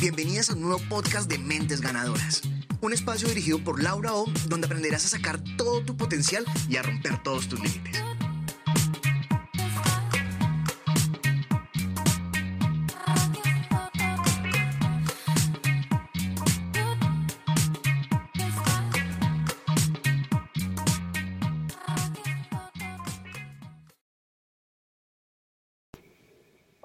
Bienvenidas 0.00 0.48
a 0.48 0.54
un 0.54 0.62
nuevo 0.62 0.80
podcast 0.88 1.30
de 1.30 1.36
Mentes 1.36 1.82
Ganadoras. 1.82 2.40
Un 2.80 2.94
espacio 2.94 3.28
dirigido 3.28 3.62
por 3.62 3.82
Laura 3.82 4.14
O, 4.14 4.24
donde 4.48 4.66
aprenderás 4.66 5.04
a 5.04 5.08
sacar 5.08 5.38
todo 5.58 5.82
tu 5.82 5.94
potencial 5.94 6.42
y 6.70 6.76
a 6.76 6.82
romper 6.82 7.22
todos 7.22 7.48
tus 7.48 7.60
límites. 7.60 8.09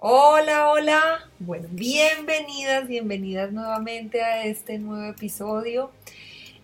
Hola, 0.07 0.69
hola. 0.69 1.31
Bueno, 1.39 1.67
bienvenidas, 1.71 2.87
bienvenidas 2.87 3.51
nuevamente 3.51 4.21
a 4.21 4.45
este 4.45 4.77
nuevo 4.77 5.09
episodio, 5.09 5.89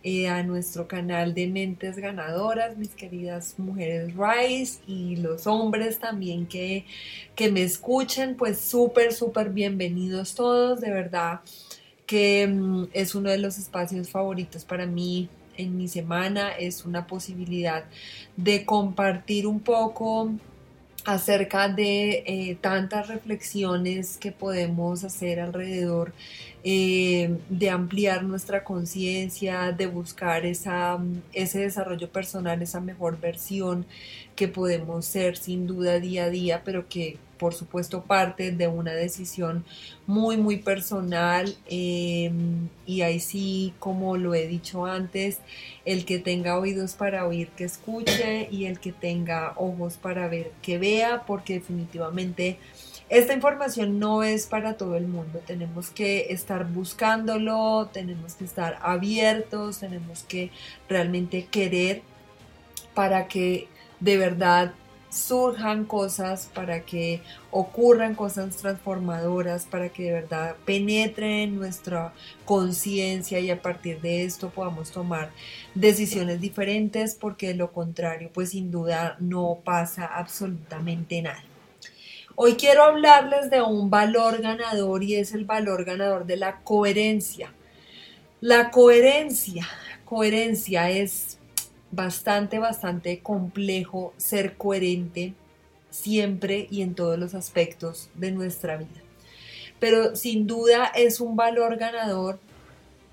eh, 0.04 0.28
a 0.28 0.44
nuestro 0.44 0.88
canal 0.88 1.34
de 1.34 1.48
Mentes 1.48 1.98
Ganadoras, 1.98 2.78
mis 2.78 2.90
queridas 2.90 3.58
mujeres 3.58 4.14
Rice 4.16 4.82
y 4.86 5.16
los 5.16 5.48
hombres 5.48 5.98
también 5.98 6.46
que, 6.46 6.86
que 7.34 7.50
me 7.52 7.64
escuchen, 7.64 8.36
pues 8.38 8.60
súper, 8.60 9.12
súper 9.12 9.50
bienvenidos 9.50 10.36
todos, 10.36 10.80
de 10.80 10.92
verdad 10.92 11.40
que 12.06 12.46
mm, 12.46 12.90
es 12.94 13.16
uno 13.16 13.32
de 13.32 13.40
los 13.40 13.58
espacios 13.58 14.12
favoritos 14.12 14.66
para 14.66 14.86
mí 14.86 15.30
en 15.58 15.78
mi 15.78 15.88
semana, 15.88 16.52
es 16.52 16.86
una 16.86 17.08
posibilidad 17.08 17.86
de 18.38 18.66
compartir 18.66 19.48
un 19.48 19.62
poco 19.62 20.30
acerca 21.06 21.68
de 21.68 22.24
eh, 22.26 22.58
tantas 22.62 23.08
reflexiones 23.08 24.18
que 24.18 24.32
podemos 24.32 25.04
hacer 25.04 25.40
alrededor 25.40 26.14
eh, 26.64 27.38
de 27.50 27.70
ampliar 27.70 28.24
nuestra 28.24 28.64
conciencia, 28.64 29.72
de 29.72 29.88
buscar 29.88 30.46
esa, 30.46 31.00
ese 31.34 31.60
desarrollo 31.60 32.12
personal, 32.12 32.62
esa 32.62 32.80
mejor 32.80 33.20
versión 33.20 33.86
que 34.36 34.48
podemos 34.48 35.06
ser 35.06 35.38
sin 35.38 35.68
duda 35.68 36.00
día 36.00 36.26
a 36.26 36.30
día, 36.30 36.62
pero 36.64 36.88
que 36.88 37.18
por 37.42 37.56
supuesto 37.56 38.04
parte 38.04 38.52
de 38.52 38.68
una 38.68 38.94
decisión 38.94 39.66
muy 40.06 40.38
muy 40.38 40.58
personal 40.58 41.56
em, 41.66 42.70
y 42.86 43.02
ahí 43.02 43.20
sí 43.20 43.74
como 43.80 44.16
lo 44.16 44.36
he 44.36 44.46
dicho 44.46 44.86
antes 44.86 45.40
el 45.84 46.06
que 46.06 46.20
tenga 46.20 46.60
oídos 46.60 46.94
para 46.94 47.26
oír 47.26 47.48
que 47.58 47.64
escuche 47.64 48.48
y 48.52 48.66
el 48.66 48.80
que 48.80 48.92
tenga 48.92 49.54
ojos 49.58 49.98
para 49.98 50.28
ver 50.28 50.52
que 50.62 50.78
vea 50.78 51.24
porque 51.26 51.56
definitivamente 51.56 52.60
esta 53.12 53.34
información 53.34 54.00
no 54.00 54.24
es 54.24 54.48
para 54.48 54.78
todo 54.78 54.96
el 54.96 55.06
mundo, 55.06 55.42
tenemos 55.46 55.90
que 55.90 56.28
estar 56.30 56.66
buscándolo, 56.66 57.90
tenemos 57.92 58.36
que 58.36 58.46
estar 58.46 58.80
abiertos, 58.82 59.80
tenemos 59.80 60.24
que 60.24 60.50
realmente 60.88 61.46
querer 61.46 62.04
para 62.94 63.28
que 63.28 63.68
de 64.00 64.16
verdad 64.16 64.74
surjan 65.10 65.84
cosas, 65.84 66.50
para 66.54 66.86
que 66.86 67.22
ocurran 67.52 68.16
cosas 68.16 68.56
transformadoras, 68.56 69.66
para 69.66 69.90
que 69.90 70.04
de 70.04 70.14
verdad 70.14 70.56
penetren 70.64 71.58
nuestra 71.58 72.14
conciencia 72.46 73.42
y 73.42 73.52
a 73.52 73.62
partir 73.62 74.00
de 74.00 74.24
esto 74.24 74.52
podamos 74.52 74.90
tomar 74.92 75.32
decisiones 75.76 76.40
diferentes, 76.40 77.16
porque 77.16 77.50
de 77.50 77.56
lo 77.56 77.74
contrario, 77.74 78.30
pues 78.34 78.52
sin 78.52 78.72
duda 78.72 79.18
no 79.20 79.60
pasa 79.66 80.06
absolutamente 80.06 81.22
nada. 81.22 81.51
Hoy 82.44 82.56
quiero 82.56 82.82
hablarles 82.82 83.52
de 83.52 83.62
un 83.62 83.92
valor 83.92 84.42
ganador 84.42 85.04
y 85.04 85.14
es 85.14 85.36
el 85.36 85.46
valor 85.46 85.86
ganador 85.86 86.26
de 86.26 86.38
la 86.38 86.62
coherencia. 86.62 87.54
La 88.40 88.72
coherencia, 88.72 89.68
coherencia 90.06 90.90
es 90.90 91.38
bastante, 91.92 92.58
bastante 92.58 93.20
complejo 93.20 94.16
ser 94.18 94.58
coherente 94.58 95.36
siempre 95.92 96.68
y 96.72 96.82
en 96.82 96.96
todos 96.96 97.20
los 97.20 97.36
aspectos 97.36 98.10
de 98.16 98.32
nuestra 98.32 98.76
vida. 98.76 99.04
Pero 99.80 100.16
sin 100.16 100.48
duda 100.48 100.86
es 100.96 101.20
un 101.20 101.36
valor 101.36 101.78
ganador 101.78 102.40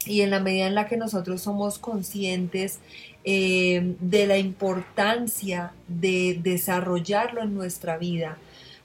y 0.06 0.22
en 0.22 0.30
la 0.30 0.40
medida 0.40 0.68
en 0.68 0.74
la 0.74 0.86
que 0.86 0.96
nosotros 0.96 1.42
somos 1.42 1.78
conscientes 1.78 2.78
eh, 3.24 3.94
de 4.00 4.26
la 4.26 4.38
importancia 4.38 5.74
de 5.86 6.40
desarrollarlo 6.42 7.42
en 7.42 7.54
nuestra 7.54 7.98
vida, 7.98 8.38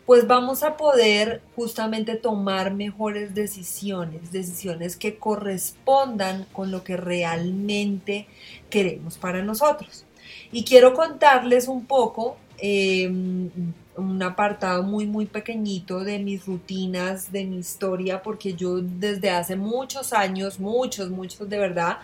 pues 0.06 0.28
vamos 0.28 0.64
a 0.64 0.76
poder 0.76 1.42
justamente 1.56 2.16
tomar 2.16 2.74
mejores 2.74 3.34
decisiones, 3.34 4.32
decisiones 4.32 4.98
que 4.98 5.18
correspondan 5.18 6.46
con 6.52 6.72
lo 6.72 6.84
que 6.84 6.98
realmente 6.98 8.28
queremos 8.70 9.18
para 9.18 9.42
nosotros. 9.42 10.06
Y 10.52 10.66
quiero 10.66 10.94
contarles 10.94 11.68
un 11.68 11.86
poco 11.86 12.38
em, 12.58 13.50
un 13.96 14.22
apartado 14.22 14.84
muy, 14.84 15.06
muy 15.06 15.26
pequeñito 15.26 16.04
de 16.04 16.20
mis 16.20 16.46
rutinas, 16.46 17.32
de 17.32 17.46
mi 17.46 17.58
historia, 17.58 18.22
porque 18.22 18.54
yo 18.54 18.82
desde 18.82 19.30
hace 19.30 19.56
muchos 19.56 20.12
años, 20.12 20.60
muchos, 20.60 21.10
muchos 21.10 21.48
de 21.48 21.58
verdad, 21.58 22.00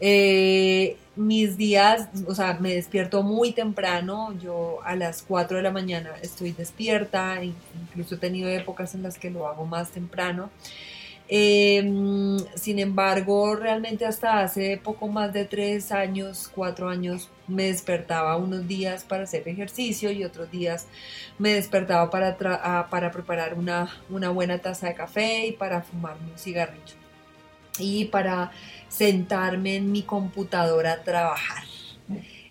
eh, 0.00 0.96
mis 1.16 1.56
días, 1.56 2.08
o 2.26 2.34
sea, 2.34 2.56
me 2.60 2.74
despierto 2.74 3.22
muy 3.22 3.52
temprano, 3.52 4.34
yo 4.40 4.78
a 4.84 4.96
las 4.96 5.22
4 5.22 5.58
de 5.58 5.62
la 5.62 5.70
mañana 5.70 6.10
estoy 6.22 6.52
despierta, 6.52 7.42
incluso 7.42 8.14
he 8.14 8.18
tenido 8.18 8.48
épocas 8.48 8.94
en 8.94 9.02
las 9.02 9.18
que 9.18 9.30
lo 9.30 9.46
hago 9.46 9.66
más 9.66 9.90
temprano. 9.90 10.50
Em, 11.32 12.38
sin 12.56 12.80
embargo, 12.80 13.54
realmente 13.54 14.04
hasta 14.04 14.40
hace 14.40 14.78
poco 14.82 15.06
más 15.08 15.32
de 15.32 15.44
3 15.44 15.92
años, 15.92 16.50
4 16.54 16.88
años, 16.88 17.28
me 17.46 17.66
despertaba 17.66 18.36
unos 18.36 18.66
días 18.66 19.04
para 19.04 19.24
hacer 19.24 19.46
ejercicio 19.46 20.10
y 20.10 20.24
otros 20.24 20.50
días 20.50 20.86
me 21.38 21.54
despertaba 21.54 22.10
para, 22.10 22.36
para 22.90 23.10
preparar 23.12 23.54
una, 23.54 23.88
una 24.08 24.30
buena 24.30 24.58
taza 24.58 24.88
de 24.88 24.94
café 24.94 25.46
y 25.46 25.52
para 25.52 25.82
fumarme 25.82 26.32
un 26.32 26.38
cigarrillo. 26.38 26.99
Y 27.80 28.06
para 28.06 28.52
sentarme 28.88 29.76
en 29.76 29.90
mi 29.90 30.02
computadora 30.02 30.92
a 30.92 31.02
trabajar. 31.02 31.64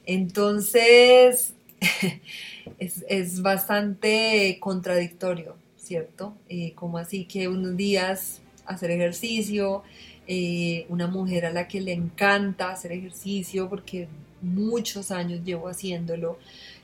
Entonces, 0.06 1.54
es, 2.80 3.42
bastante 3.42 4.58
contradictorio, 4.60 5.56
¿cierto? 5.78 6.34
Eh, 6.50 6.74
como 6.76 6.98
así 6.98 7.26
que 7.26 7.48
unos 7.48 7.78
días 7.78 8.42
hacer 8.66 8.92
ejercicio, 8.92 9.84
eh, 10.28 10.86
una 10.90 11.08
mujer 11.08 11.46
a 11.46 11.52
la 11.52 11.68
que 11.68 11.82
le 11.82 11.94
encanta 11.94 12.72
hacer 12.72 12.92
ejercicio 12.92 13.70
porque 13.70 14.08
muchos 14.42 15.12
años 15.12 15.42
llevo 15.44 15.68
haciéndolo. 15.68 16.38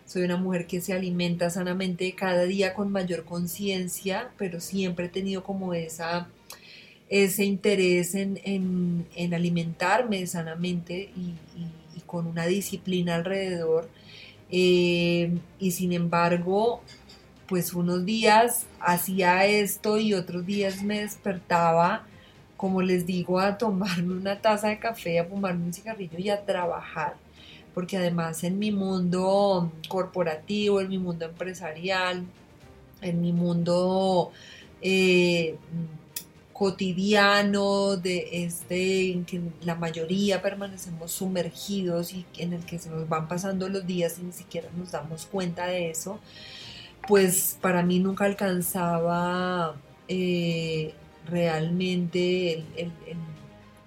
Soy 0.05 0.23
una 0.23 0.37
mujer 0.37 0.67
que 0.67 0.81
se 0.81 0.93
alimenta 0.93 1.49
sanamente 1.49 2.13
cada 2.13 2.43
día 2.43 2.73
con 2.73 2.91
mayor 2.91 3.25
conciencia, 3.25 4.29
pero 4.37 4.59
siempre 4.59 5.05
he 5.05 5.09
tenido 5.09 5.43
como 5.43 5.73
esa 5.73 6.27
ese 7.09 7.45
interés 7.45 8.15
en, 8.15 9.07
alimentarme 9.33 10.25
sanamente 10.27 11.11
y, 11.15 11.35
con 12.05 12.27
una 12.27 12.45
disciplina 12.45 13.15
alrededor. 13.15 13.89
Eh, 14.51 15.37
y 15.59 15.71
sin 15.71 15.91
embargo, 15.91 16.81
pues 17.47 17.73
unos 17.73 18.05
días 18.05 18.65
hacía 18.79 19.45
esto 19.45 19.97
y 19.97 20.13
otros 20.13 20.45
días 20.45 20.83
me 20.83 21.01
despertaba, 21.01 22.05
como 22.57 22.81
les 22.81 23.05
digo, 23.05 23.39
a 23.39 23.57
tomarme 23.57 24.13
una 24.13 24.41
taza 24.41 24.69
de 24.69 24.79
café, 24.79 25.19
a 25.19 25.25
fumarme 25.25 25.65
un 25.65 25.73
cigarrillo 25.73 26.17
y 26.19 26.29
a 26.29 26.45
trabajar. 26.45 27.15
Porque 27.73 27.97
además 27.97 28.43
en 28.43 28.57
mi 28.59 28.71
mundo 28.71 29.71
corporativo, 29.89 30.79
en 30.79 30.89
mi 30.89 30.97
mundo 30.97 31.25
empresarial, 31.25 32.25
en 33.01 33.21
mi 33.21 33.33
mundo 33.33 34.31
eh, 34.81 35.57
cotidiano 36.55 37.97
de 37.97 38.29
este 38.45 39.11
en 39.11 39.25
que 39.25 39.41
la 39.61 39.75
mayoría 39.75 40.41
permanecemos 40.41 41.11
sumergidos 41.11 42.13
y 42.13 42.25
en 42.37 42.53
el 42.53 42.65
que 42.65 42.79
se 42.79 42.89
nos 42.89 43.09
van 43.09 43.27
pasando 43.27 43.67
los 43.67 43.85
días 43.85 44.19
y 44.19 44.23
ni 44.23 44.31
siquiera 44.31 44.69
nos 44.77 44.93
damos 44.93 45.25
cuenta 45.25 45.67
de 45.67 45.89
eso, 45.89 46.17
pues 47.09 47.57
para 47.59 47.83
mí 47.83 47.99
nunca 47.99 48.23
alcanzaba 48.23 49.75
eh, 50.07 50.93
realmente 51.27 52.63
el, 52.77 52.93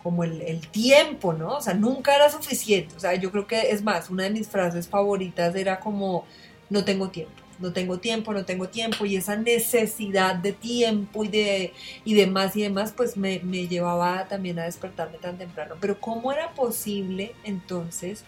como 0.02 0.24
el, 0.24 0.42
el, 0.42 0.68
tiempo, 0.68 1.32
¿no? 1.32 1.56
O 1.56 1.62
sea, 1.62 1.72
nunca 1.72 2.14
era 2.14 2.28
suficiente. 2.30 2.94
O 2.96 3.00
sea, 3.00 3.14
yo 3.14 3.32
creo 3.32 3.46
que 3.46 3.70
es 3.70 3.82
más, 3.82 4.10
una 4.10 4.24
de 4.24 4.30
mis 4.30 4.46
frases 4.46 4.88
favoritas 4.88 5.54
era 5.54 5.80
como, 5.80 6.26
no 6.68 6.84
tengo 6.84 7.08
tiempo 7.08 7.47
no 7.58 7.72
tengo 7.72 7.99
tiempo, 7.99 8.32
no 8.32 8.44
tengo 8.44 8.69
tiempo, 8.69 9.05
y 9.06 9.16
esa 9.16 9.37
necesidad 9.37 10.37
de 10.37 10.52
tiempo 10.52 11.25
y 11.25 11.28
de 11.28 11.72
y 12.05 12.14
demás 12.14 12.56
y 12.56 12.62
demás, 12.62 12.93
pues 12.96 13.16
me, 13.16 13.38
llevaba 13.69 14.26
también 14.28 14.58
a 14.58 14.64
despertarme 14.64 15.19
tan 15.19 15.38
temprano. 15.38 15.76
Pero 15.81 16.00
¿cómo 16.00 16.32
era 16.32 16.55
posible 16.55 17.34
entonces 17.44 18.25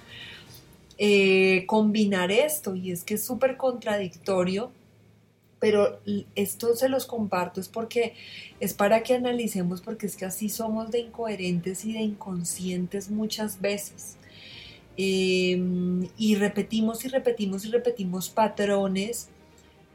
eh, 0.98 1.64
combinar 1.66 2.30
esto? 2.30 2.74
Y 2.74 2.92
es 2.92 3.04
que 3.04 3.14
es 3.14 3.24
súper 3.24 3.56
contradictorio 3.56 4.72
pero 5.60 6.00
esto 6.34 6.74
se 6.74 6.88
los 6.88 7.04
comparto 7.06 7.60
es 7.60 7.68
porque 7.68 8.14
es 8.58 8.72
para 8.72 9.02
que 9.02 9.14
analicemos 9.14 9.82
porque 9.82 10.06
es 10.06 10.16
que 10.16 10.24
así 10.24 10.48
somos 10.48 10.90
de 10.90 11.00
incoherentes 11.00 11.84
y 11.84 11.92
de 11.92 12.00
inconscientes 12.00 13.10
muchas 13.10 13.60
veces. 13.60 14.16
Em, 15.02 16.10
y 16.18 16.34
repetimos 16.34 17.06
y 17.06 17.08
repetimos 17.08 17.64
y 17.64 17.70
repetimos 17.70 18.28
patrones 18.28 19.30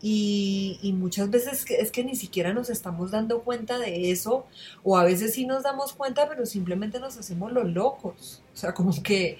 y, 0.01 0.79
muchas 0.97 1.29
veces 1.29 1.63
es 1.69 1.91
que 1.91 2.03
ni 2.03 2.15
siquiera 2.15 2.53
nos 2.53 2.71
estamos 2.71 3.11
dando 3.11 3.41
cuenta 3.41 3.77
de 3.77 4.09
eso 4.09 4.47
o 4.83 4.97
a 4.97 5.03
veces 5.03 5.35
sí 5.35 5.45
nos 5.45 5.61
damos 5.61 5.93
cuenta 5.93 6.27
pero 6.27 6.47
simplemente 6.47 6.99
nos 6.99 7.17
hacemos 7.17 7.51
los 7.51 7.71
locos. 7.71 8.41
O 8.55 8.57
sea, 8.57 8.73
como 8.73 9.03
que 9.03 9.37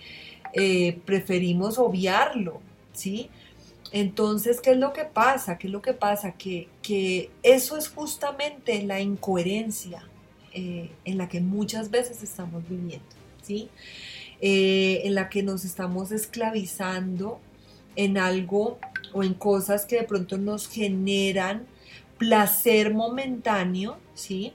eh, 0.53 0.99
preferimos 1.03 1.79
obviarlo, 1.79 2.61
¿sí? 2.93 3.31
Entonces, 3.91 4.61
¿qué 4.61 4.71
es 4.71 4.77
lo 4.77 4.93
que 4.93 5.05
pasa? 5.05 5.57
¿Qué 5.57 5.65
es 5.65 5.73
lo 5.73 5.81
que 5.81 5.93
pasa? 5.93 6.33
Que, 6.33 6.69
eso 7.41 7.75
es 7.75 7.89
justamente 7.89 8.83
la 8.83 9.01
incoherencia 9.01 10.03
eh, 10.53 10.91
en 11.05 11.17
la 11.17 11.27
que 11.27 11.41
muchas 11.41 11.89
veces 11.89 12.21
estamos 12.21 12.69
viviendo, 12.69 13.05
¿sí? 13.41 13.69
Eh, 14.41 15.01
en 15.05 15.15
la 15.15 15.29
que 15.29 15.43
nos 15.43 15.63
estamos 15.63 16.11
esclavizando 16.11 17.39
en 17.95 18.17
algo 18.17 18.79
o 19.13 19.23
en 19.23 19.33
cosas 19.33 19.85
que 19.85 19.97
de 19.97 20.03
pronto 20.03 20.37
nos 20.37 20.67
generan 20.67 21.65
placer 22.17 22.93
momentáneo, 22.93 23.97
¿sí? 24.13 24.53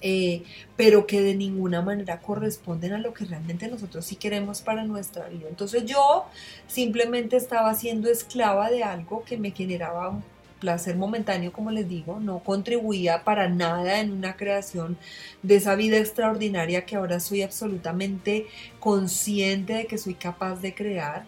Eh, 0.00 0.44
pero 0.76 1.06
que 1.06 1.20
de 1.20 1.34
ninguna 1.34 1.82
manera 1.82 2.20
corresponden 2.20 2.92
a 2.92 2.98
lo 2.98 3.12
que 3.12 3.24
realmente 3.24 3.66
nosotros 3.68 4.06
sí 4.06 4.16
queremos 4.16 4.62
para 4.62 4.84
nuestra 4.84 5.28
vida. 5.28 5.48
Entonces 5.48 5.84
yo 5.84 6.26
simplemente 6.68 7.36
estaba 7.36 7.74
siendo 7.74 8.08
esclava 8.08 8.70
de 8.70 8.84
algo 8.84 9.24
que 9.24 9.36
me 9.36 9.50
generaba 9.50 10.22
placer 10.60 10.96
momentáneo, 10.96 11.52
como 11.52 11.70
les 11.70 11.88
digo, 11.88 12.20
no 12.20 12.40
contribuía 12.40 13.24
para 13.24 13.48
nada 13.48 14.00
en 14.00 14.12
una 14.12 14.36
creación 14.36 14.98
de 15.42 15.56
esa 15.56 15.74
vida 15.74 15.98
extraordinaria 15.98 16.84
que 16.84 16.96
ahora 16.96 17.20
soy 17.20 17.42
absolutamente 17.42 18.46
consciente 18.80 19.74
de 19.74 19.86
que 19.86 19.98
soy 19.98 20.14
capaz 20.14 20.56
de 20.56 20.74
crear. 20.74 21.24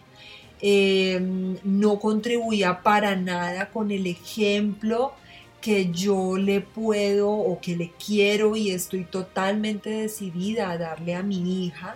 Eh, 0.61 1.19
no 1.63 1.99
contribuía 1.99 2.83
para 2.83 3.15
nada 3.15 3.69
con 3.71 3.89
el 3.89 4.05
ejemplo 4.05 5.13
que 5.61 5.91
yo 5.91 6.37
le 6.37 6.61
puedo 6.61 7.29
o 7.29 7.61
que 7.61 7.75
le 7.75 7.91
quiero 8.03 8.55
y 8.55 8.71
estoy 8.71 9.05
totalmente 9.05 9.89
decidida 9.89 10.71
a 10.71 10.77
darle 10.77 11.15
a 11.15 11.23
mi 11.23 11.65
hija, 11.65 11.95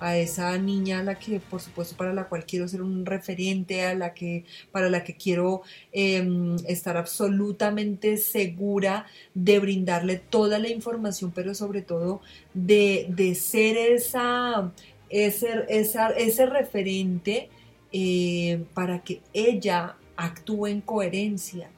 a 0.00 0.16
esa 0.16 0.56
niña 0.58 1.00
a 1.00 1.02
la 1.02 1.18
que 1.18 1.40
por 1.40 1.60
supuesto 1.60 1.96
para 1.96 2.12
la 2.12 2.24
cual 2.28 2.46
quiero 2.46 2.66
ser 2.66 2.82
un 2.82 3.04
referente, 3.06 3.84
a 3.84 3.94
la 3.94 4.14
que 4.14 4.44
para 4.72 4.88
la 4.88 5.04
que 5.04 5.14
quiero 5.14 5.62
em, 5.92 6.56
estar 6.66 6.96
absolutamente 6.96 8.16
segura 8.16 9.06
de 9.34 9.58
brindarle 9.58 10.16
toda 10.16 10.58
la 10.58 10.68
información, 10.68 11.32
pero 11.34 11.54
sobre 11.54 11.82
todo 11.82 12.22
de, 12.54 13.34
ser 13.38 13.76
esa, 13.76 14.72
ese, 15.10 15.66
ese 15.68 16.46
referente 16.46 17.50
eh, 17.92 18.64
para 18.72 19.02
que 19.02 19.20
ella 19.32 19.96
actúe 20.16 20.66
en 20.66 20.80
coherencia 20.80 21.70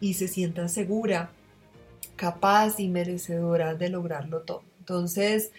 y 0.00 0.14
se 0.14 0.28
sienta 0.28 0.68
segura, 0.68 1.30
capaz 2.16 2.78
y 2.78 2.88
merecedora 2.88 3.74
de 3.74 3.88
lograrlo 3.88 4.42
todo. 4.42 4.62
Entonces, 4.80 5.50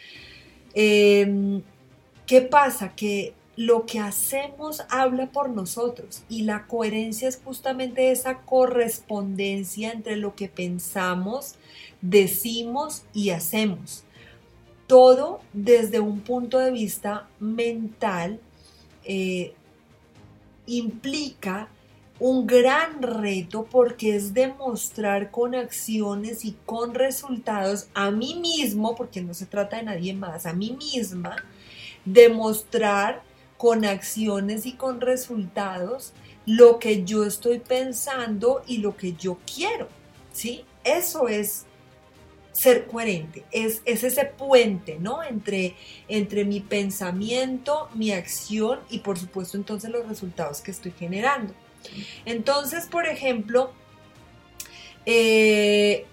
em, 0.75 1.63
¿qué 2.25 2.41
pasa? 2.41 2.95
Que 2.95 3.33
lo 3.55 3.85
que 3.85 3.99
hacemos 3.99 4.83
habla 4.89 5.31
por 5.31 5.49
nosotros 5.49 6.23
y 6.27 6.43
la 6.43 6.67
coherencia 6.67 7.29
es 7.29 7.39
justamente 7.43 8.11
esa 8.11 8.39
correspondencia 8.39 9.91
entre 9.91 10.17
lo 10.17 10.35
que 10.35 10.49
pensamos, 10.49 11.55
decimos 12.01 13.03
y 13.13 13.29
hacemos. 13.29 14.03
Todo 14.87 15.39
desde 15.53 15.99
un 15.99 16.19
punto 16.19 16.59
de 16.59 16.71
vista 16.71 17.27
mental 17.39 18.39
eh, 19.03 19.53
implica 20.67 21.69
un 22.19 22.47
gran 22.47 23.01
reto 23.01 23.67
porque 23.69 24.15
es 24.15 24.33
demostrar 24.33 25.31
con 25.31 25.53
acciones 25.53 26.45
y 26.45 26.55
con 26.65 26.93
resultados 26.93 27.87
a 27.93 28.11
mí 28.11 28.35
mismo, 28.35 28.95
porque 28.95 29.21
no 29.21 29.33
se 29.33 29.45
trata 29.45 29.77
de 29.77 29.83
nadie 29.83 30.13
más, 30.13 30.45
a 30.45 30.53
mí 30.53 30.77
misma, 30.77 31.35
demostrar 32.05 33.23
con 33.57 33.85
acciones 33.85 34.65
y 34.65 34.73
con 34.73 35.01
resultados 35.01 36.13
lo 36.45 36.79
que 36.79 37.03
yo 37.03 37.25
estoy 37.25 37.59
pensando 37.59 38.63
y 38.67 38.77
lo 38.77 38.95
que 38.95 39.13
yo 39.13 39.37
quiero, 39.51 39.87
¿sí? 40.31 40.63
Eso 40.83 41.27
es 41.27 41.65
ser 42.51 42.85
coherente, 42.85 43.43
es, 43.51 43.81
es, 43.85 44.03
ese 44.03 44.25
puente, 44.25 44.97
¿no? 44.99 45.23
Entre, 45.23 45.75
entre 46.07 46.45
mi 46.45 46.61
pensamiento, 46.61 47.89
mi 47.95 48.11
acción 48.11 48.79
y 48.89 48.99
por 48.99 49.17
supuesto 49.17 49.57
entonces 49.57 49.89
los 49.89 50.07
resultados 50.07 50.61
que 50.61 50.71
estoy 50.71 50.93
generando. 50.97 51.53
Entonces, 52.25 52.85
por 52.85 53.07
ejemplo, 53.07 53.71
eh, 55.05 56.05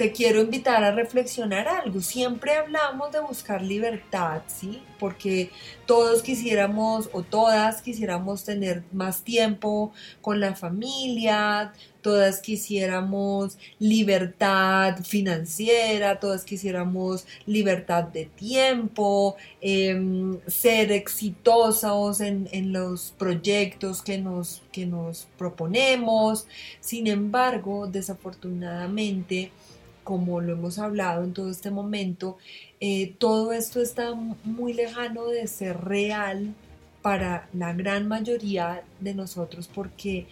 te 0.00 0.12
quiero 0.12 0.40
invitar 0.40 0.82
a 0.82 0.92
reflexionar 0.92 1.68
algo. 1.68 2.00
Siempre 2.00 2.54
hablamos 2.54 3.12
de 3.12 3.20
buscar 3.20 3.60
libertad, 3.60 4.40
¿sí? 4.46 4.82
Porque 4.98 5.50
todos 5.84 6.22
quisiéramos 6.22 7.10
o 7.12 7.22
todas 7.22 7.82
quisiéramos 7.82 8.44
tener 8.44 8.82
más 8.92 9.22
tiempo 9.24 9.92
con 10.22 10.40
la 10.40 10.54
familia, 10.54 11.74
todas 12.00 12.40
quisiéramos 12.40 13.58
libertad 13.78 15.04
financiera, 15.04 16.18
todas 16.18 16.44
quisiéramos 16.44 17.26
libertad 17.44 18.04
de 18.04 18.24
tiempo, 18.24 19.36
em, 19.60 20.38
ser 20.46 20.92
exitosos 20.92 22.22
en, 22.22 22.48
en, 22.52 22.72
los 22.72 23.12
proyectos 23.18 24.00
que 24.00 24.16
nos, 24.16 24.62
que 24.72 24.86
nos 24.86 25.26
proponemos. 25.36 26.46
Sin 26.80 27.06
embargo, 27.06 27.86
desafortunadamente, 27.86 29.52
como 30.10 30.40
lo 30.40 30.54
hemos 30.54 30.80
hablado 30.80 31.22
en 31.22 31.32
todo 31.32 31.48
este 31.48 31.70
momento, 31.70 32.36
eh, 32.80 33.14
todo 33.18 33.52
esto 33.52 33.80
está 33.80 34.12
muy 34.42 34.72
lejano 34.72 35.26
de 35.28 35.46
ser 35.46 35.84
real 35.84 36.52
para 37.00 37.48
la 37.52 37.72
gran 37.74 38.08
mayoría 38.08 38.82
de 38.98 39.14
nosotros 39.14 39.70
porque 39.72 40.26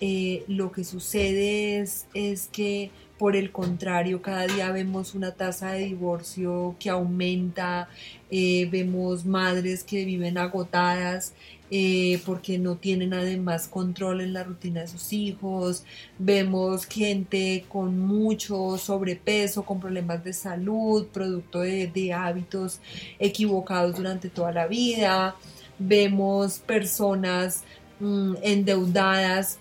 eh, 0.00 0.44
lo 0.48 0.72
que 0.72 0.82
sucede 0.82 1.80
es, 1.80 2.06
que 2.50 2.90
por 3.18 3.36
el 3.36 3.52
contrario, 3.52 4.22
cada 4.22 4.46
día 4.46 4.72
vemos 4.72 5.14
una 5.14 5.32
tasa 5.32 5.72
de 5.72 5.84
divorcio 5.84 6.74
que 6.80 6.88
aumenta, 6.88 7.90
eh, 8.30 8.66
vemos 8.70 9.26
madres 9.26 9.84
que 9.84 10.06
viven 10.06 10.38
agotadas 10.38 11.34
eh, 11.70 12.20
porque 12.24 12.58
no 12.58 12.76
tienen 12.76 13.12
además 13.12 13.68
control 13.68 14.20
en 14.20 14.32
la 14.32 14.44
rutina 14.44 14.80
de 14.80 14.88
sus 14.88 15.12
hijos, 15.12 15.84
vemos 16.18 16.86
gente 16.86 17.64
con 17.68 17.98
mucho 17.98 18.78
sobrepeso, 18.78 19.64
con 19.64 19.80
problemas 19.80 20.24
de 20.24 20.32
salud, 20.32 21.06
producto 21.08 21.60
de, 21.60 22.12
hábitos 22.12 22.80
equivocados 23.18 23.96
durante 23.96 24.30
toda 24.30 24.52
la 24.52 24.66
vida, 24.66 25.36
vemos 25.78 26.58
personas 26.58 27.64
mm, 28.00 28.36
endeudadas 28.42 29.58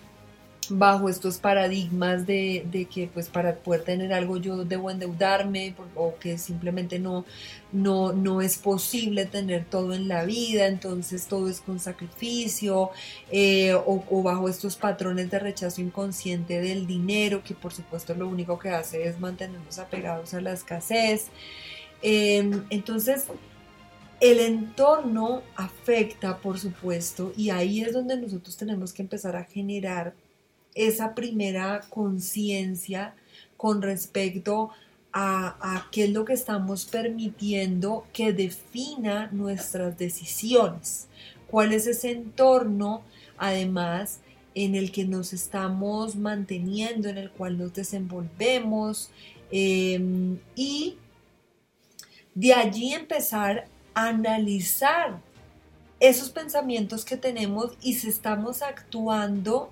bajo 0.69 1.09
estos 1.09 1.37
paradigmas 1.37 2.25
de, 2.25 2.87
que 2.91 3.09
pues 3.13 3.29
para 3.29 3.55
poder 3.55 3.83
tener 3.83 4.13
algo 4.13 4.37
yo 4.37 4.63
debo 4.65 4.89
endeudarme 4.91 5.75
o 5.95 6.15
que 6.17 6.37
simplemente 6.37 6.99
no, 6.99 7.25
no, 7.71 8.13
no 8.13 8.41
es 8.41 8.57
posible 8.57 9.25
tener 9.25 9.65
todo 9.65 9.93
en 9.93 10.07
la 10.07 10.25
vida, 10.25 10.67
entonces 10.67 11.27
todo 11.27 11.49
es 11.49 11.61
con 11.61 11.79
sacrificio 11.79 12.91
eh, 13.31 13.73
o, 13.73 14.23
bajo 14.23 14.49
estos 14.49 14.75
patrones 14.75 15.29
de 15.29 15.39
rechazo 15.39 15.81
inconsciente 15.81 16.59
del 16.61 16.87
dinero 16.87 17.43
que 17.43 17.53
por 17.53 17.73
supuesto 17.73 18.13
lo 18.15 18.27
único 18.27 18.57
que 18.59 18.69
hace 18.69 19.07
es 19.07 19.19
mantenernos 19.19 19.79
apegados 19.79 20.33
a 20.33 20.41
la 20.41 20.53
escasez. 20.53 21.27
Em, 22.01 22.63
entonces 22.69 23.25
el 24.19 24.39
entorno 24.39 25.43
afecta, 25.55 26.37
por 26.37 26.59
supuesto, 26.59 27.33
y 27.37 27.51
ahí 27.51 27.81
es 27.81 27.93
donde 27.93 28.17
nosotros 28.17 28.57
tenemos 28.57 28.91
que 28.91 29.03
empezar 29.03 29.35
a 29.35 29.43
generar 29.43 30.13
esa 30.77 31.15
primera 31.15 31.81
conciencia 31.89 33.15
con 33.57 33.81
respecto 33.81 34.69
a, 35.19 35.87
qué 35.91 36.03
es 36.03 36.11
lo 36.11 36.25
que 36.25 36.33
estamos 36.33 36.85
permitiendo 36.85 38.05
que 38.13 38.33
defina 38.33 39.29
nuestras 39.31 39.97
decisiones, 39.97 41.07
cuál 41.47 41.73
es 41.73 41.87
ese 41.87 42.11
entorno, 42.11 43.01
además, 43.35 44.19
en 44.53 44.75
el 44.75 44.91
que 44.91 45.05
nos 45.05 45.33
estamos 45.33 46.15
manteniendo, 46.15 47.09
en 47.09 47.17
el 47.17 47.31
cual 47.31 47.57
nos 47.57 47.73
desenvolvemos 47.73 49.09
em, 49.49 50.37
y 50.55 50.97
de 52.35 52.53
allí 52.53 52.93
empezar 52.93 53.67
a 53.95 54.09
analizar 54.09 55.19
esos 55.99 56.29
pensamientos 56.29 57.03
que 57.03 57.17
tenemos 57.17 57.71
y 57.81 57.95
si 57.95 58.09
estamos 58.09 58.61
actuando 58.61 59.71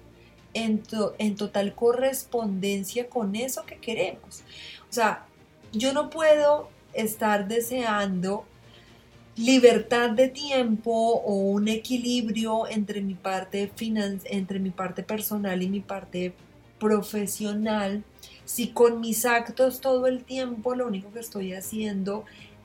en, 0.56 0.82
en 1.20 1.36
total 1.36 1.76
correspondencia 1.76 3.08
con 3.08 3.36
eso 3.36 3.66
que 3.66 3.78
queremos. 3.78 4.42
O 4.90 4.94
sea, 4.94 5.26
yo 5.72 5.94
no 5.94 6.10
puedo 6.10 6.70
estar 6.94 7.48
deseando 7.48 8.46
libertad 9.36 10.12
de 10.12 10.30
tiempo 10.30 10.92
o 10.92 11.36
un 11.36 11.68
equilibrio 11.68 12.68
entre 12.68 13.02
mi 13.02 13.16
parte 13.16 13.70
entre 14.26 14.60
mi 14.60 14.70
parte 14.70 15.04
personal 15.04 15.62
y 15.62 15.68
mi 15.68 15.82
parte 15.82 16.34
profesional 16.80 18.02
si 18.46 18.70
con 18.70 19.02
mis 19.02 19.26
actos 19.26 19.82
todo 19.82 20.08
el 20.08 20.24
tiempo 20.24 20.74
lo 20.74 20.88
único 20.88 21.12
que 21.12 21.20
estoy 21.20 21.52
haciendo 21.52 22.24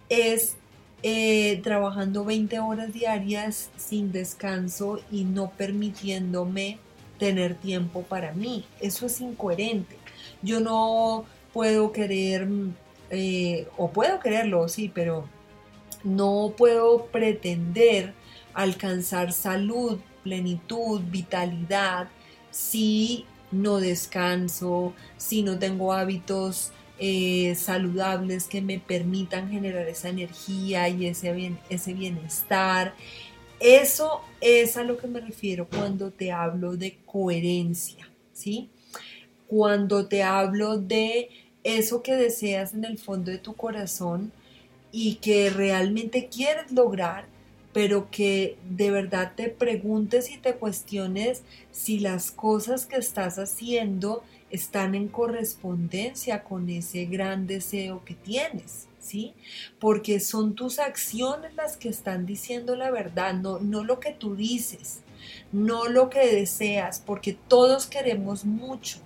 es 0.08 0.54
eh, 1.02 1.60
trabajando 1.64 2.24
20 2.24 2.60
horas 2.60 2.92
diarias 2.92 3.70
sin 3.76 4.12
descanso 4.12 5.00
y 5.10 5.24
no 5.24 5.50
permitiéndome 5.50 6.78
tener 7.20 7.54
tiempo 7.54 8.02
para 8.02 8.32
mí. 8.32 8.64
Eso 8.80 9.06
es 9.06 9.20
incoherente. 9.20 9.96
Yo 10.42 10.58
no 10.58 11.26
puedo 11.52 11.92
querer, 11.92 12.48
eh, 13.10 13.68
o 13.76 13.90
puedo 13.90 14.18
quererlo, 14.18 14.68
sí, 14.68 14.90
pero 14.92 15.28
no 16.02 16.54
puedo 16.56 17.06
pretender 17.06 18.14
alcanzar 18.54 19.32
salud, 19.32 20.00
plenitud, 20.24 21.02
vitalidad 21.10 22.08
si 22.50 23.26
no 23.52 23.78
descanso, 23.78 24.92
si 25.16 25.42
no 25.42 25.58
tengo 25.58 25.92
hábitos 25.92 26.72
eh, 26.98 27.54
saludables 27.54 28.46
que 28.46 28.60
me 28.60 28.78
permitan 28.78 29.50
generar 29.50 29.88
esa 29.88 30.08
energía 30.08 30.88
y 30.88 31.06
ese, 31.06 31.32
bien, 31.32 31.58
ese 31.68 31.94
bienestar. 31.94 32.94
Eso 33.60 34.22
es 34.40 34.76
a 34.76 34.84
lo 34.84 34.96
que 34.96 35.06
me 35.06 35.20
refiero 35.20 35.68
cuando 35.68 36.10
te 36.10 36.32
hablo 36.32 36.76
de 36.76 36.98
coherencia, 37.04 38.08
¿sí? 38.32 38.70
Cuando 39.46 40.08
te 40.08 40.22
hablo 40.22 40.78
de 40.78 41.28
eso 41.62 42.02
que 42.02 42.16
deseas 42.16 42.72
en 42.72 42.84
el 42.84 42.98
fondo 42.98 43.30
de 43.30 43.38
tu 43.38 43.54
corazón, 43.54 44.32
y 44.92 45.16
que 45.16 45.50
realmente 45.50 46.28
quieres 46.28 46.72
lograr, 46.72 47.26
pero 47.72 48.10
que 48.10 48.56
de 48.68 48.90
verdad 48.90 49.32
te 49.36 49.48
preguntes 49.48 50.30
y 50.30 50.38
te 50.38 50.54
cuestiones 50.54 51.42
si 51.70 52.00
las 52.00 52.32
cosas 52.32 52.86
que 52.86 52.96
estás 52.96 53.38
haciendo 53.38 54.24
están 54.50 54.96
en 54.96 55.06
correspondencia 55.06 56.42
con 56.42 56.68
ese 56.68 57.04
gran 57.04 57.46
deseo 57.46 58.04
que 58.04 58.14
tienes, 58.14 58.88
¿sí? 59.00 59.34
Porque 59.78 60.20
son 60.20 60.54
tus 60.54 60.78
acciones 60.78 61.54
las 61.56 61.76
que 61.76 61.88
están 61.88 62.26
diciendo 62.26 62.76
la 62.76 62.90
verdad, 62.90 63.34
no, 63.34 63.58
no 63.58 63.82
lo 63.82 63.98
que 63.98 64.12
tú 64.12 64.36
dices, 64.36 65.00
no 65.52 65.88
lo 65.88 66.10
que 66.10 66.26
deseas, 66.34 67.00
porque 67.04 67.36
todos 67.48 67.86
queremos 67.86 68.44
mucho, 68.44 68.98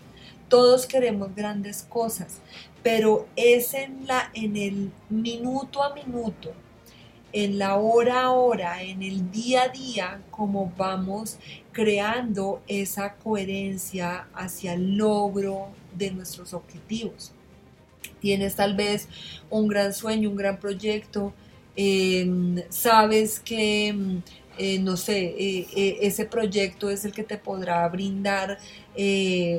todos 0.49 0.87
queremos 0.87 1.35
grandes 1.35 1.83
cosas, 1.83 2.41
pero 2.83 3.27
es 3.37 3.73
en, 3.75 4.07
la, 4.07 4.31
en 4.35 4.57
el 4.57 4.93
minuto 5.09 5.83
a 5.83 5.95
minuto, 5.95 6.53
en 7.33 7.59
la 7.59 7.77
hora 7.77 8.23
a 8.23 8.31
hora, 8.31 8.83
en 8.83 9.03
el 9.03 9.31
día 9.31 9.63
a 9.63 9.69
día, 9.69 10.23
como 10.31 10.73
vamos 10.77 11.39
creando 11.73 12.63
esa 12.69 13.15
coherencia 13.15 14.29
hacia 14.35 14.75
el 14.75 14.97
logro 14.97 15.69
de 15.97 16.13
nuestros 16.13 16.55
objetivos. 16.55 17.33
Tienes 18.21 18.57
tal 18.57 18.75
vez 18.75 19.09
un 19.51 19.69
gran 19.69 19.93
sueño, 19.93 20.31
un 20.31 20.37
gran 20.37 20.59
proyecto, 20.59 21.35
em, 21.77 22.63
sabes 22.71 23.41
que 23.41 23.93
mm, 23.93 24.19
eh, 24.57 24.79
no 24.79 24.97
sé, 24.97 25.35
eh, 25.37 25.67
eh, 25.75 25.99
ese 26.03 26.27
proyecto 26.27 26.89
es 26.89 27.05
el 27.05 27.13
que 27.13 27.25
te 27.25 27.39
podrá 27.39 27.89
brindar 27.89 28.59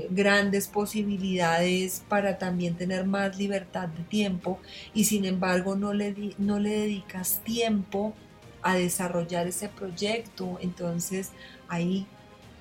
grandes 0.09 0.69
posibilidades 0.69 2.01
para 2.07 2.37
también 2.37 2.75
tener 2.75 3.05
más 3.05 3.37
libertad 3.37 3.89
de 3.89 4.03
tiempo 4.03 4.59
y 4.93 5.03
sin 5.03 5.25
embargo 5.25 5.75
no 5.75 5.93
le, 5.93 6.33
no 6.37 6.57
le 6.59 6.69
dedicas 6.69 7.41
tiempo 7.43 8.13
a 8.61 8.75
desarrollar 8.75 9.45
ese 9.47 9.67
proyecto, 9.67 10.57
entonces 10.61 11.31
ahí 11.67 12.07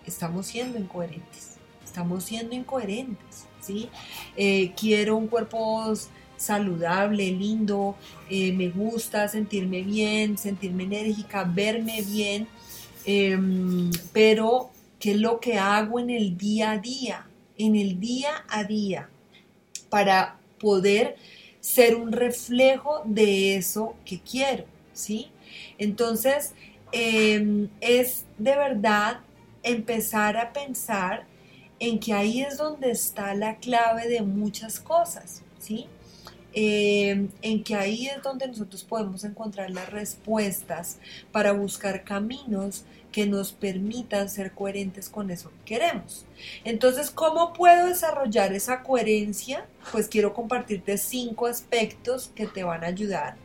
estamos 0.04 0.46
siendo 0.46 0.78
incoherentes, 0.78 1.58
estamos 1.84 2.24
siendo 2.24 2.56
incoherentes, 2.56 3.46
¿sí? 3.64 3.88
quiero 4.76 5.16
un 5.16 5.28
cuerpo 5.28 5.94
saludable, 6.37 7.30
lindo, 7.30 7.97
eh, 8.28 8.52
me 8.52 8.68
gusta 8.68 9.28
sentirme 9.28 9.83
bien, 9.83 10.37
sentirme 10.38 10.85
enérgica, 10.85 11.44
verme 11.44 12.02
bien, 12.02 12.47
em, 13.04 13.90
pero 14.12 14.71
¿qué 14.99 15.12
es 15.12 15.18
lo 15.18 15.40
que 15.40 15.59
hago 15.59 15.99
en 15.99 16.11
el 16.11 16.37
día 16.37 16.73
a 16.73 16.78
día? 16.78 17.26
En 17.56 17.76
el 17.76 18.00
día 18.00 18.44
a 18.49 18.64
día 18.64 19.09
para 19.88 20.38
poder 20.59 21.16
ser 21.61 21.97
un 21.97 22.12
reflejo 22.12 23.02
de 23.04 23.56
eso 23.56 23.94
que 24.04 24.21
quiero, 24.21 24.64
¿sí? 24.92 25.28
Entonces, 25.78 26.52
em, 26.92 27.68
es 27.80 28.25
de 28.38 28.56
verdad 28.56 29.21
empezar 29.62 30.37
a 30.37 30.52
pensar 30.52 31.26
en 31.78 31.98
que 31.98 32.12
ahí 32.12 32.42
es 32.42 32.58
donde 32.58 32.90
está 32.90 33.34
la 33.34 33.56
clave 33.56 34.08
de 34.08 34.22
muchas 34.22 34.80
cosas, 34.80 35.42
¿sí? 35.58 35.86
Em, 36.56 37.30
en 37.42 37.64
que 37.64 37.74
ahí 37.74 38.06
es 38.06 38.22
donde 38.22 38.46
nosotros 38.46 38.84
podemos 38.84 39.24
encontrar 39.24 39.70
las 39.70 39.90
respuestas 39.90 40.98
para 41.32 41.50
buscar 41.50 42.04
caminos 42.04 42.84
que 43.10 43.26
nos 43.26 43.52
permitan 43.52 44.28
ser 44.28 44.52
coherentes 44.52 45.08
con 45.08 45.30
eso 45.30 45.50
que 45.50 45.74
queremos. 45.74 46.26
Entonces, 46.64 47.10
¿cómo 47.10 47.52
puedo 47.52 47.86
desarrollar 47.86 48.52
esa 48.52 48.82
coherencia? 48.82 49.66
Pues 49.90 50.06
quiero 50.06 50.32
compartirte 50.32 50.96
cinco 50.96 51.46
aspectos 51.46 52.30
que 52.36 52.46
te 52.46 52.62
van 52.62 52.84
a 52.84 52.88
ayudar. 52.88 53.36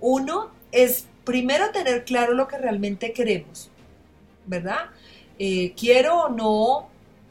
Uno 0.00 0.50
es 0.70 1.06
primero 1.24 1.70
tener 1.72 2.04
claro 2.04 2.32
lo 2.32 2.46
que 2.46 2.58
realmente 2.58 3.12
queremos, 3.12 3.70
¿verdad? 4.46 4.90
Eh, 5.38 5.72
quiero 5.76 6.26
o 6.26 6.28
no 6.28 6.88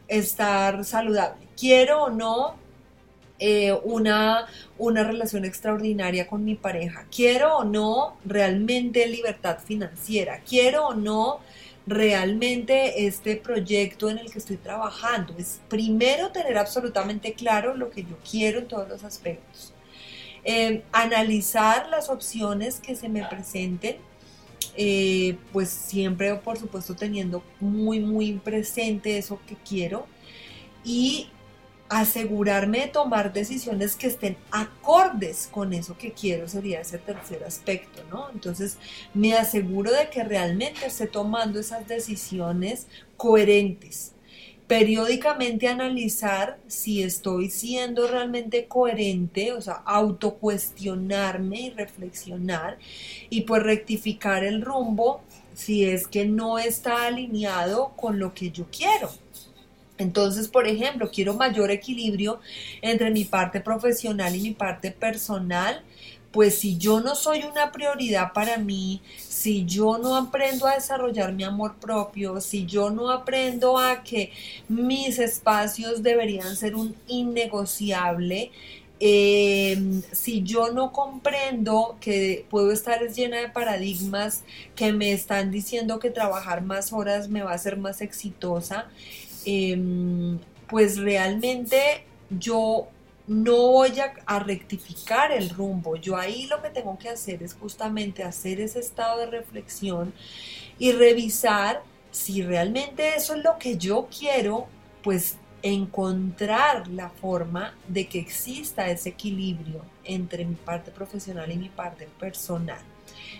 estar 0.07 0.83
saludable, 0.85 1.47
quiero 1.57 2.03
o 2.03 2.09
no 2.09 2.55
eh, 3.37 3.73
una, 3.83 4.47
una 4.77 5.03
relación 5.03 5.43
extraordinaria 5.43 6.27
con 6.27 6.45
mi 6.45 6.55
pareja. 6.55 7.05
Quiero 7.13 7.57
o 7.57 7.63
no 7.65 8.17
realmente 8.23 9.05
libertad 9.07 9.59
financiera. 9.59 10.39
Quiero 10.47 10.87
o 10.87 10.93
no 10.93 11.41
realmente 11.85 13.05
este 13.05 13.35
proyecto 13.35 14.09
en 14.09 14.19
el 14.19 14.31
que 14.31 14.39
estoy 14.39 14.57
trabajando. 14.57 15.35
Es 15.37 15.59
primero 15.67 16.31
tener 16.31 16.57
absolutamente 16.57 17.33
claro 17.33 17.75
lo 17.75 17.89
que 17.89 18.03
yo 18.03 18.17
quiero 18.29 18.59
en 18.59 18.67
todos 18.67 18.87
los 18.87 19.03
aspectos. 19.03 19.73
Eh, 20.45 20.83
analizar 20.91 21.89
las 21.89 22.09
opciones 22.09 22.79
que 22.79 22.95
se 22.95 23.09
me 23.09 23.25
presenten, 23.25 23.97
eh, 24.77 25.37
pues 25.53 25.69
siempre, 25.69 26.35
por 26.35 26.57
supuesto, 26.57 26.95
teniendo 26.95 27.43
muy, 27.59 27.99
muy 27.99 28.33
presente 28.33 29.17
eso 29.17 29.39
que 29.47 29.55
quiero. 29.55 30.07
Y 30.83 31.29
asegurarme 31.89 32.79
de 32.79 32.87
tomar 32.87 33.31
decisiones 33.31 33.95
que 33.95 34.07
estén 34.07 34.37
acordes 34.51 35.47
con 35.51 35.71
eso 35.73 35.97
que 35.97 36.13
quiero 36.13 36.47
sería 36.47 36.81
ese 36.81 36.97
tercer 36.97 37.43
aspecto, 37.43 38.03
¿no? 38.09 38.29
Entonces 38.31 38.77
me 39.13 39.35
aseguro 39.35 39.91
de 39.91 40.09
que 40.09 40.23
realmente 40.23 40.87
esté 40.87 41.05
tomando 41.07 41.59
esas 41.59 41.87
decisiones 41.87 42.87
coherentes. 43.17 44.14
Periódicamente 44.67 45.67
analizar 45.67 46.57
si 46.67 47.03
estoy 47.03 47.49
siendo 47.51 48.07
realmente 48.07 48.67
coherente, 48.67 49.53
o 49.53 49.61
sea, 49.61 49.83
autocuestionarme 49.85 51.61
y 51.61 51.69
reflexionar 51.69 52.79
y 53.29 53.41
pues 53.41 53.61
rectificar 53.61 54.43
el 54.43 54.61
rumbo 54.61 55.21
si 55.53 55.85
es 55.85 56.07
que 56.07 56.25
no 56.25 56.57
está 56.57 57.05
alineado 57.05 57.93
con 57.95 58.19
lo 58.19 58.33
que 58.33 58.51
yo 58.51 58.65
quiero. 58.71 59.11
Entonces, 59.97 60.47
por 60.47 60.67
ejemplo, 60.67 61.09
quiero 61.11 61.33
mayor 61.33 61.71
equilibrio 61.71 62.39
entre 62.81 63.11
mi 63.11 63.25
parte 63.25 63.61
profesional 63.61 64.35
y 64.35 64.41
mi 64.41 64.51
parte 64.51 64.91
personal. 64.91 65.83
Pues 66.31 66.57
si 66.59 66.77
yo 66.77 66.99
no 66.99 67.15
soy 67.15 67.43
una 67.43 67.71
prioridad 67.71 68.33
para 68.33 68.57
mí, 68.57 69.01
si 69.17 69.63
yo 69.65 69.97
no 69.97 70.17
aprendo 70.17 70.67
a 70.67 70.75
desarrollar 70.75 71.31
mi 71.31 71.45
amor 71.45 71.75
propio, 71.79 72.41
si 72.41 72.65
yo 72.65 72.89
no 72.89 73.09
aprendo 73.09 73.77
a 73.77 74.03
que 74.03 74.33
mis 74.67 75.17
espacios 75.19 76.03
deberían 76.03 76.57
ser 76.57 76.75
un 76.75 76.93
innegociable, 77.07 78.51
em, 78.99 80.01
si 80.11 80.43
yo 80.43 80.71
no 80.73 80.91
comprendo 80.91 81.97
que 82.01 82.45
puedo 82.49 82.71
estar 82.71 82.99
llena 83.13 83.37
de 83.37 83.49
paradigmas 83.49 84.43
que 84.75 84.91
me 84.93 85.11
están 85.13 85.51
diciendo 85.51 85.99
que 85.99 86.09
trabajar 86.09 86.61
más 86.63 86.91
horas 86.93 87.29
me 87.29 87.43
va 87.43 87.51
a 87.51 87.55
hacer 87.55 87.77
más 87.77 88.01
exitosa, 88.01 88.87
Em, 89.45 90.39
pues 90.67 90.97
realmente 90.97 92.03
yo 92.29 92.87
no 93.27 93.55
voy 93.71 93.93
a, 94.25 94.39
rectificar 94.39 95.31
el 95.31 95.49
rumbo. 95.49 95.95
Yo 95.95 96.17
ahí 96.17 96.47
lo 96.47 96.61
que 96.61 96.69
tengo 96.69 96.97
que 96.97 97.09
hacer 97.09 97.41
es 97.43 97.53
justamente 97.53 98.23
hacer 98.23 98.59
ese 98.59 98.79
estado 98.79 99.19
de 99.19 99.27
reflexión 99.27 100.13
y 100.77 100.91
revisar 100.91 101.81
si 102.11 102.43
realmente 102.43 103.15
eso 103.15 103.35
es 103.35 103.43
lo 103.43 103.57
que 103.57 103.77
yo 103.77 104.07
quiero 104.17 104.67
pues 105.03 105.37
encontrar 105.61 106.87
la 106.87 107.09
forma 107.09 107.75
de 107.87 108.07
que 108.07 108.19
exista 108.19 108.89
ese 108.89 109.09
equilibrio 109.09 109.81
entre 110.03 110.45
mi 110.45 110.55
parte 110.55 110.91
profesional 110.91 111.51
y 111.51 111.57
mi 111.57 111.69
parte 111.69 112.07
personal, 112.19 112.81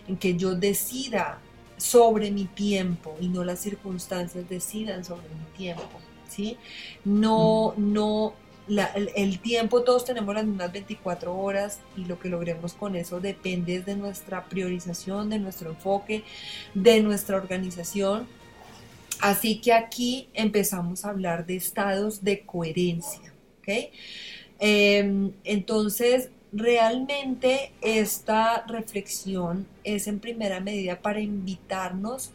en 0.08 0.18
que 0.18 0.36
yo 0.36 0.56
decida 0.56 1.40
sobre 1.78 2.32
mi 2.32 2.46
tiempo 2.46 3.16
y 3.20 3.28
no 3.28 3.44
las 3.44 3.60
circunstancias 3.60 4.48
decidan 4.50 5.04
sobre 5.04 5.28
mi 5.30 5.58
tiempo, 5.58 6.00
¿sí? 6.30 6.58
No, 7.04 7.74
mm. 7.76 7.94
no, 7.94 8.34
el, 9.16 9.40
tiempo 9.40 9.84
todos 9.84 10.06
tenemos 10.06 10.34
las 10.34 10.46
mismas 10.46 10.72
24 10.72 11.36
horas 11.36 11.80
y 11.96 12.06
lo 12.06 12.18
que 12.20 12.30
logremos 12.30 12.74
con 12.74 12.96
eso 12.96 13.20
depende 13.20 13.82
de 13.82 13.96
nuestra 13.96 14.46
priorización, 14.46 15.30
de 15.30 15.40
nuestro 15.40 15.70
enfoque, 15.72 16.24
de 16.74 17.02
nuestra 17.02 17.38
organización 17.38 18.28
Así 19.22 19.60
que 19.60 19.74
aquí 19.74 20.28
empezamos 20.34 21.06
a 21.06 21.10
hablar 21.10 21.46
de 21.46 21.56
estados 21.56 22.24
de 22.24 22.42
coherencia. 22.46 23.34
Em, 24.60 25.32
entonces, 25.44 26.30
realmente 26.56 27.72
esta 27.82 28.66
reflexión 28.68 29.68
es 29.84 30.08
en 30.08 30.20
primera 30.20 30.60
medida 30.60 31.02
para 31.02 31.20
invitarnos 31.20 32.32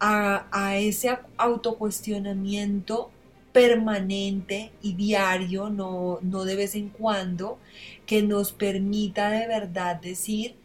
a, 0.00 0.76
ese 0.76 1.16
autocuestionamiento 1.38 3.10
permanente 3.52 4.72
y 4.82 4.92
diario, 4.94 5.70
no, 5.70 6.18
no 6.20 6.44
de 6.44 6.56
vez 6.56 6.74
en 6.74 6.90
cuando, 6.90 7.58
que 8.04 8.22
nos 8.22 8.52
permita 8.52 9.30
de 9.30 9.46
verdad 9.46 10.00
decir, 10.00 10.56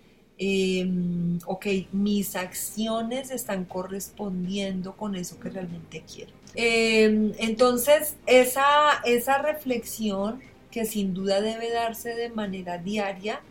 Em, 0.41 1.37
ok, 1.45 1.65
mis 1.91 2.37
acciones 2.37 3.29
están 3.29 3.65
correspondiendo 3.65 4.95
con 4.95 5.15
eso 5.15 5.37
que 5.37 5.49
realmente 5.49 6.01
quiero. 6.11 6.31
Em, 6.55 7.33
entonces, 7.39 8.15
esa, 8.25 9.01
esa 9.03 9.39
reflexión 9.39 10.39
que 10.71 10.85
sin 10.85 11.13
duda 11.13 11.41
debe 11.41 11.71
darse 11.71 12.15
de 12.15 12.29
manera 12.29 12.77
diaria 12.77 13.41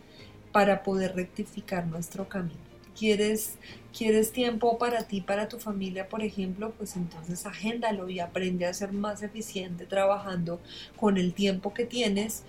para 0.51 0.83
poder 0.83 1.15
rectificar 1.15 1.85
nuestro 1.87 2.27
camino. 2.27 2.59
¿Quieres, 2.97 3.55
¿Quieres 3.97 4.31
tiempo 4.31 4.77
para 4.77 5.03
ti, 5.03 5.21
para 5.21 5.47
tu 5.47 5.57
familia, 5.57 6.09
por 6.09 6.21
ejemplo? 6.21 6.73
Pues 6.77 6.95
entonces 6.95 7.45
agéndalo 7.45 8.09
y 8.09 8.19
aprende 8.19 8.65
a 8.65 8.73
ser 8.73 8.91
más 8.91 9.23
eficiente 9.23 9.85
trabajando 9.85 10.59
con 10.97 11.17
el 11.17 11.33
tiempo 11.33 11.73
que 11.73 11.85
tienes, 11.85 12.43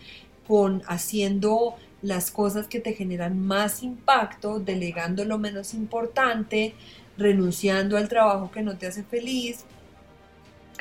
con 0.46 0.82
haciendo 0.86 1.76
las 2.02 2.30
cosas 2.30 2.66
que 2.66 2.80
te 2.80 2.94
generan 2.94 3.38
más 3.38 3.82
impacto, 3.82 4.58
delegando 4.58 5.24
lo 5.24 5.38
menos 5.38 5.74
importante, 5.74 6.74
renunciando 7.16 7.96
al 7.96 8.08
trabajo 8.08 8.50
que 8.50 8.62
no 8.62 8.76
te 8.76 8.86
hace 8.86 9.04
feliz, 9.04 9.64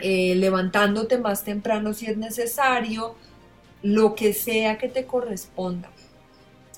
eh, 0.02 0.34
levantándote 0.36 1.18
más 1.18 1.44
temprano 1.44 1.94
si 1.94 2.06
es 2.06 2.18
necesario, 2.18 3.16
lo 3.82 4.16
que 4.16 4.34
sea 4.34 4.78
que 4.78 4.90
te 4.90 5.06
corresponda. 5.06 5.90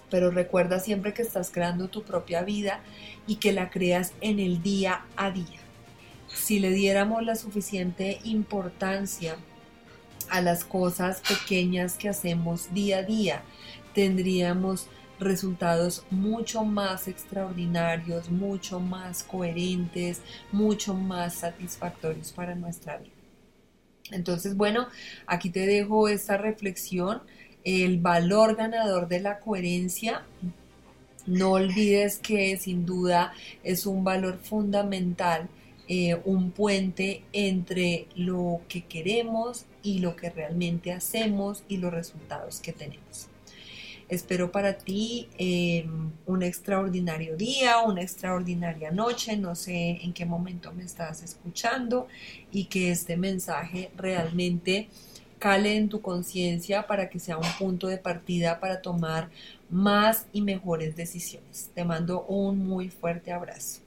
Pero 0.10 0.30
recuerda 0.30 0.80
siempre 0.80 1.14
que 1.14 1.22
estás 1.22 1.52
creando 1.52 1.88
tu 1.88 2.04
propia 2.04 2.44
vida 2.44 2.82
y 3.28 3.36
que 3.36 3.54
la 3.54 3.70
creas 3.70 4.14
en 4.22 4.40
el 4.40 4.62
día 4.62 5.06
a 5.16 5.32
día. 5.32 5.60
Si 6.28 6.60
le 6.60 6.72
diéramos 6.72 7.24
la 7.24 7.36
suficiente 7.36 8.20
importancia 8.24 9.38
a 10.30 10.42
las 10.42 10.64
cosas 10.64 11.22
pequeñas 11.22 11.98
que 11.98 12.10
hacemos 12.10 12.74
día 12.74 13.00
a 13.00 13.04
día, 13.04 13.42
tendríamos 13.94 14.88
resultados 15.20 16.04
mucho 16.10 16.64
más 16.64 17.08
extraordinarios, 17.08 18.30
mucho 18.30 18.80
más 18.80 19.24
coherentes, 19.24 20.22
mucho 20.52 20.94
más 20.94 21.36
satisfactorios 21.36 22.32
para 22.32 22.56
nuestra 22.56 22.98
vida. 22.98 23.21
Entonces, 24.12 24.56
bueno, 24.56 24.88
aquí 25.26 25.50
te 25.50 25.66
dejo 25.66 26.08
esta 26.08 26.38
reflexión, 26.38 27.22
el 27.64 28.00
valor 28.00 28.56
ganador 28.56 29.08
de 29.08 29.22
la 29.22 29.40
coherencia. 29.40 30.24
No 31.26 31.52
olvides 31.52 32.18
que 32.18 32.58
sin 32.58 32.86
duda 32.86 33.34
es 33.64 33.86
un 33.86 34.04
valor 34.04 34.40
fundamental, 34.40 35.50
eh, 35.88 36.20
un 36.26 36.52
puente 36.52 37.24
entre 37.34 38.08
lo 38.16 38.62
que 38.68 38.86
queremos 38.86 39.66
y 39.84 40.00
lo 40.00 40.16
que 40.16 40.30
realmente 40.30 40.92
hacemos 40.92 41.64
y 41.68 41.78
los 41.78 41.94
resultados 41.94 42.60
que 42.60 42.74
tenemos. 42.74 43.31
Espero 44.12 44.52
para 44.52 44.74
ti 44.74 45.30
em, 45.38 46.12
un 46.26 46.44
extraordinario 46.44 47.38
día, 47.38 47.80
una 47.80 48.02
extraordinaria 48.02 48.92
noche, 48.92 49.38
no 49.38 49.56
sé 49.56 50.00
en 50.04 50.12
qué 50.12 50.26
momento 50.26 50.74
me 50.74 50.84
estás 50.84 51.24
escuchando 51.24 52.10
y 52.52 52.66
que 52.66 52.92
este 52.92 53.16
mensaje 53.16 53.90
realmente 53.96 54.90
cale 55.40 55.78
en 55.78 55.88
tu 55.88 56.02
conciencia 56.02 56.88
para 56.88 57.10
que 57.10 57.20
sea 57.20 57.38
un 57.38 57.48
punto 57.58 57.88
de 57.88 58.00
partida 58.00 58.60
para 58.60 58.82
tomar 58.82 59.30
más 59.70 60.26
y 60.34 60.42
mejores 60.42 60.98
decisiones. 60.98 61.72
Te 61.74 61.86
mando 61.86 62.26
un 62.26 62.68
muy 62.68 62.90
fuerte 62.90 63.32
abrazo. 63.32 63.80